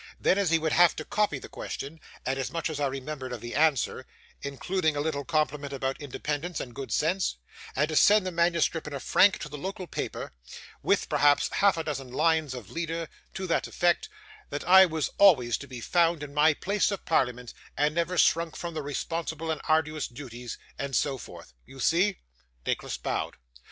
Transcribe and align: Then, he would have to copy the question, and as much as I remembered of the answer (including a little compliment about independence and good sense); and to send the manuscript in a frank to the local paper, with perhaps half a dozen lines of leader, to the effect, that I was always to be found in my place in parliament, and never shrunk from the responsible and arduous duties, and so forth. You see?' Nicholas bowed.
Then, 0.19 0.43
he 0.47 0.57
would 0.57 0.71
have 0.71 0.95
to 0.95 1.05
copy 1.05 1.37
the 1.37 1.47
question, 1.47 1.99
and 2.25 2.39
as 2.39 2.49
much 2.49 2.71
as 2.71 2.79
I 2.79 2.87
remembered 2.87 3.31
of 3.31 3.39
the 3.39 3.53
answer 3.53 4.07
(including 4.41 4.95
a 4.95 4.99
little 4.99 5.23
compliment 5.23 5.71
about 5.73 6.01
independence 6.01 6.59
and 6.59 6.73
good 6.73 6.91
sense); 6.91 7.37
and 7.75 7.87
to 7.87 7.95
send 7.95 8.25
the 8.25 8.31
manuscript 8.31 8.87
in 8.87 8.93
a 8.93 8.99
frank 8.99 9.37
to 9.41 9.47
the 9.47 9.59
local 9.59 9.85
paper, 9.85 10.33
with 10.81 11.07
perhaps 11.07 11.49
half 11.49 11.77
a 11.77 11.83
dozen 11.83 12.11
lines 12.11 12.55
of 12.55 12.71
leader, 12.71 13.09
to 13.35 13.45
the 13.45 13.57
effect, 13.67 14.09
that 14.49 14.67
I 14.67 14.87
was 14.87 15.11
always 15.19 15.55
to 15.59 15.67
be 15.67 15.81
found 15.81 16.23
in 16.23 16.33
my 16.33 16.55
place 16.55 16.91
in 16.91 16.97
parliament, 17.05 17.53
and 17.77 17.93
never 17.93 18.17
shrunk 18.17 18.55
from 18.55 18.73
the 18.73 18.81
responsible 18.81 19.51
and 19.51 19.61
arduous 19.67 20.07
duties, 20.07 20.57
and 20.79 20.95
so 20.95 21.19
forth. 21.19 21.53
You 21.63 21.79
see?' 21.79 22.21
Nicholas 22.65 22.97
bowed. 22.97 23.35